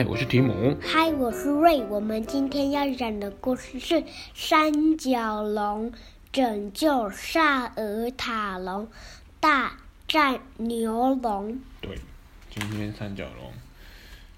[0.00, 0.74] 嗨，我是提姆。
[0.80, 1.84] 嗨，我是瑞。
[1.90, 3.96] 我们今天要讲的故事是
[4.32, 5.92] 《三角龙
[6.32, 8.88] 拯救萨尔塔龙
[9.40, 9.76] 大
[10.08, 11.52] 战牛龙》。
[11.82, 11.98] 对，
[12.48, 13.52] 今天三角龙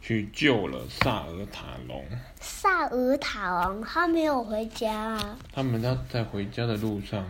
[0.00, 2.04] 去救了萨尔塔龙。
[2.40, 5.38] 萨尔塔龙他没有回家啊？
[5.52, 7.24] 他们要在回家的路上，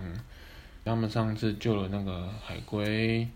[0.87, 3.29] 他们上次救了那个海龟，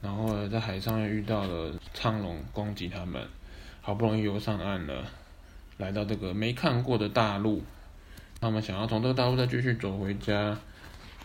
[0.00, 3.22] 然后在海上又遇到了苍龙攻击他们。
[3.82, 5.10] 好不容易游上岸了，
[5.78, 7.62] 来到这个没看过的大陆，
[8.40, 10.58] 他们想要从这个大陆再继续走回家，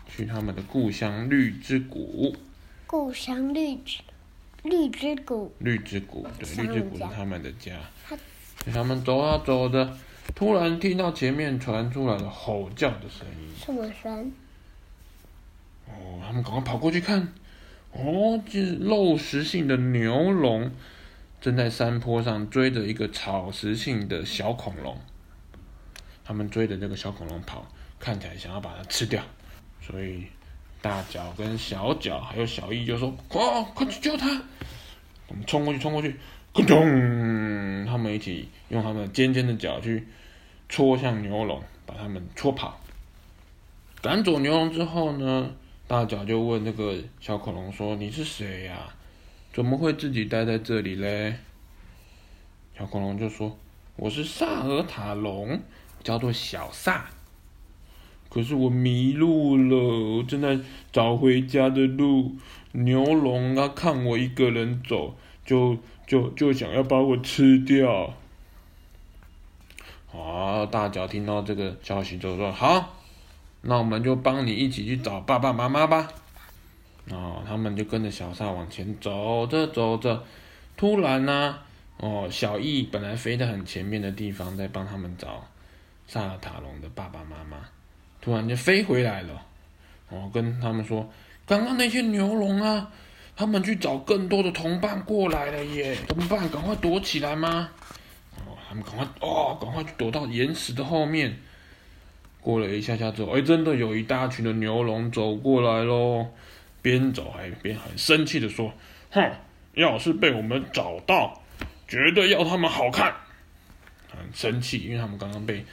[0.07, 2.35] 去他们的故乡绿之谷。
[2.87, 3.99] 故乡绿之
[4.63, 5.53] 绿之谷。
[5.59, 7.73] 绿之谷，对，绿之谷是他们的家。
[8.73, 9.97] 他们走啊走的，
[10.33, 13.53] 突然听到前面传出来了吼叫的声音。
[13.63, 14.31] 什么声？
[15.87, 17.33] 哦，他们赶快跑过去看，
[17.91, 20.71] 哦，这是肉食性的牛龙。
[21.41, 24.97] 正在山坡上追着一个草食性的小恐龙，
[26.23, 27.67] 他们追着这个小恐龙跑，
[27.99, 29.21] 看起来想要把它吃掉，
[29.79, 30.25] 所以
[30.81, 33.41] 大脚跟小脚还有小易就说：“快，
[33.75, 34.41] 快去救它！”
[35.27, 36.15] 我们冲过去，冲过去，
[36.53, 37.85] 咕咚！
[37.85, 40.07] 他们一起用他们尖尖的脚去
[40.67, 42.79] 戳向牛龙，把他们戳跑。
[44.01, 45.51] 赶走牛龙之后呢，
[45.87, 48.93] 大脚就问那个小恐龙说：“你是谁呀？”
[49.55, 51.37] 怎么会自己待在这里嘞？
[52.77, 53.57] 小恐龙就说
[53.95, 55.61] ：“我是萨尔塔龙，
[56.03, 57.05] 叫做小萨。
[58.29, 60.59] 可是我迷路了，我正在
[60.91, 62.35] 找回家的路。
[62.73, 68.13] 牛龙啊，看我一个人走，就就就想要把我吃掉。”
[70.11, 70.65] 啊！
[70.65, 72.97] 大脚听到这个消息就说：“好，
[73.61, 76.09] 那我们就帮你一起去找爸爸妈妈吧。”
[77.11, 80.23] 哦，他们就跟着小萨往前走着走着，
[80.75, 81.59] 突然呢、
[81.97, 85.45] 哦，小易本来飞得很前面的地方，在帮他们找
[86.07, 87.57] 萨尔塔龙的爸爸妈妈，
[88.21, 89.45] 突然就飞回来了。
[90.09, 91.07] 哦，跟他们说，
[91.45, 92.89] 刚刚那些牛龙啊，
[93.35, 96.47] 他们去找更多的同伴过来了耶，怎么办？
[96.49, 97.69] 赶快躲起来吗？
[98.37, 101.37] 哦，他们赶快哦，赶快去躲到岩石的后面。
[102.41, 106.27] 过了一下下之后，哎，真的有一大群的牛龙走过来喽。
[106.85, 108.71] 边走还边很生气的说
[109.09, 109.31] ：“哼，
[109.73, 111.41] 要是被我们找到，
[111.87, 113.11] 绝对要他们好看。”
[114.07, 115.65] 很生气，因为他们刚刚被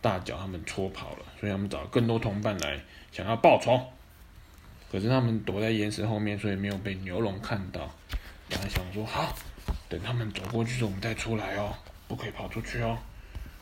[0.00, 2.80] 大脚他们戳跑了，所以他们找更多同伴来
[3.12, 3.78] 想要报仇。
[4.90, 7.94] 可是他们躲在岩石后面，所以没有被牛龙看到。
[8.48, 9.36] 然后想说：“好，
[9.90, 11.74] 等他们走过去之后，我们再出来哦，
[12.08, 12.96] 不可以跑出去哦。”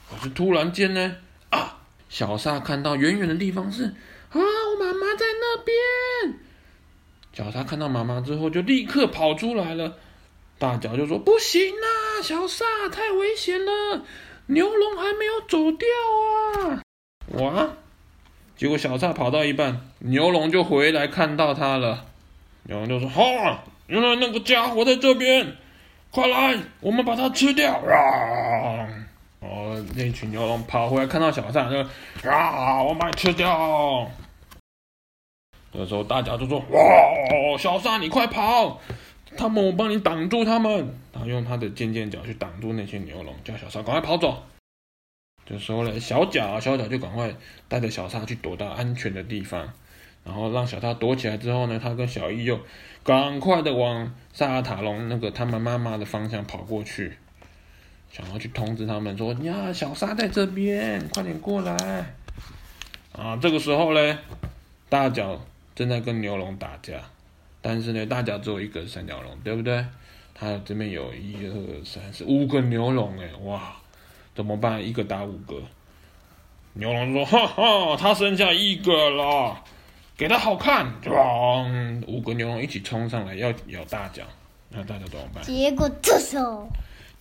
[0.09, 1.17] 可是突然间呢，
[1.51, 1.77] 啊，
[2.09, 3.93] 小萨看到远远的地方是。
[4.39, 4.45] 啊！
[4.45, 6.39] 我妈妈在那边。
[7.33, 9.95] 小萨看到妈妈之后，就立刻跑出来了。
[10.59, 14.03] 大脚就说：“不行啊，小萨，太危险了，
[14.47, 15.87] 牛龙还没有走掉
[16.71, 16.83] 啊！”
[17.39, 17.69] 哇！
[18.57, 22.07] 结果小萨跑到一半，牛龙就回来看到他了。
[22.63, 25.57] 牛龙就说：“哈，原来那个家伙在这边，
[26.11, 28.89] 快来，我们把它吃掉！”啊！
[29.41, 31.77] 哦，那群牛龙跑回来看到小萨，就
[32.31, 34.11] 啊，我把你吃掉！
[35.77, 38.81] 这时候大家就说：“哇，小萨你快跑！
[39.37, 40.73] 他们我帮你挡住他们。”
[41.13, 44.43] 然后用他的尖尖角去挡住那些牛龙，叫小萨赶快跑走。
[45.45, 47.35] 这时候呢，小脚小脚就赶快
[47.69, 49.71] 带着小萨去躲到安全的地方，
[50.25, 52.59] 然后让小萨躲起来之后呢，他跟小易又
[53.05, 57.19] 赶快的往萨尔塔龙那个他们妈妈的方向跑过去，
[58.11, 62.15] 想要去通知他们说：“呀，小萨在这边，快点过来！”
[63.13, 64.19] 啊，这个时候呢，
[64.89, 65.39] 大脚。
[65.77, 66.95] 正在跟牛龙打架，
[67.61, 69.85] 但是呢，大脚只有一个三角龙，对不对？
[70.35, 73.77] 他这边有一二三四五个牛龙，哎，哇，
[74.35, 74.87] 怎么办？
[74.87, 75.63] 一个打五个。
[76.73, 79.63] 牛龙说：“哈哈，他剩下一个了，
[80.15, 84.25] 给他好看。”咣，五个牛龙一起冲上来要咬大脚，
[84.69, 85.43] 那大脚怎么办？
[85.43, 86.69] 结果这时候，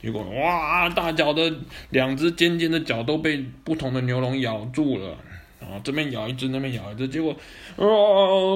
[0.02, 1.54] 结果哇，大脚的
[1.90, 5.18] 两只尖尖的脚都被不同的牛龙咬住了。
[5.62, 7.32] 啊，这边咬一只，那边咬一只，结果，
[7.78, 7.86] 啊，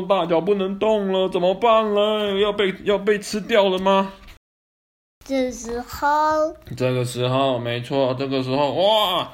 [0.07, 2.39] 大脚不能动了，怎么办呢？
[2.39, 4.13] 要被要被吃掉了吗？
[5.25, 9.31] 这时候，这个时候，没错，这个时候，哇，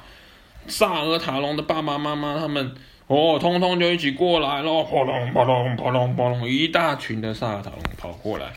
[0.66, 2.74] 萨尔塔龙的爸爸妈妈他们，
[3.06, 8.52] 哦，通通就一起过来了，轰隆轰隆轰隆轰隆，一大群的萨尔塔龙跑过来，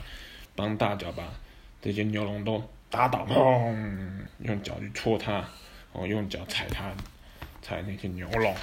[0.55, 1.23] 帮大脚把
[1.81, 3.75] 这些牛龙都打倒，砰，
[4.39, 5.43] 用脚去戳它，
[5.93, 6.91] 哦，用脚踩它，
[7.61, 8.53] 踩那些牛龙。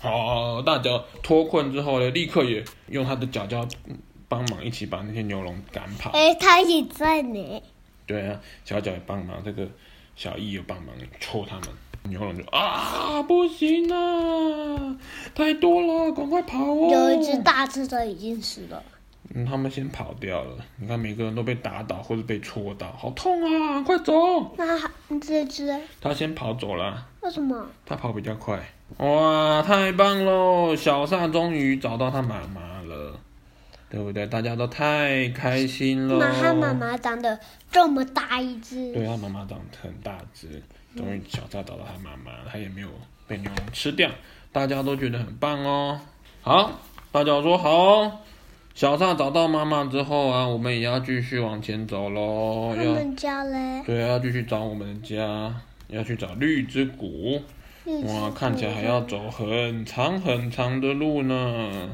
[0.00, 3.68] 好，大脚脱困之后呢，立刻也用他的脚脚
[4.28, 6.10] 帮忙一起把那些牛龙赶跑。
[6.12, 7.62] 哎，他也在呢。
[8.06, 9.68] 对啊，小脚也帮忙，这个
[10.16, 11.68] 小易也帮忙戳他们。
[12.04, 14.96] 牛龙就啊，不行啊，
[15.34, 16.88] 太多了，赶快跑哦！
[16.90, 18.82] 有一只大只的已经死了。
[19.32, 20.56] 嗯，他们先跑掉了。
[20.76, 23.80] 你看，每个人都被打倒或者被戳到，好痛啊！
[23.82, 24.12] 快走。
[24.56, 24.76] 那
[25.20, 25.72] 这只？
[26.00, 27.06] 他先跑走了。
[27.20, 27.64] 为什么？
[27.86, 28.58] 他跑比较快。
[28.96, 30.74] 哇，太棒喽！
[30.74, 33.20] 小萨终于找到他妈妈了，
[33.88, 34.26] 对不对？
[34.26, 36.18] 大家都太开心了。
[36.18, 37.38] 那他妈妈长得
[37.70, 38.92] 这么大一只。
[38.92, 40.60] 对，他妈妈长得很大只。
[40.96, 42.88] 终于小萨找到他妈妈，他也没有
[43.28, 44.10] 被牛郎吃掉，
[44.50, 46.00] 大家都觉得很棒哦。
[46.42, 46.72] 好，
[47.12, 48.22] 大家说好。
[48.74, 52.72] 小萨找到妈妈之后啊，我们也要继续往前走喽。
[52.74, 53.82] 他们家嘞？
[53.84, 55.54] 对，要继续找我们的家，
[55.88, 57.42] 要去找绿之谷。
[58.06, 61.90] 哇，看起来还要走很长很长的路呢。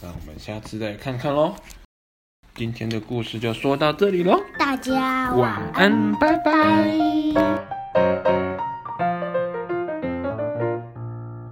[0.00, 1.54] 那我们下次再看看喽。
[2.54, 4.40] 今天的故事就说到这里喽。
[4.58, 7.69] 大家晚安，拜拜。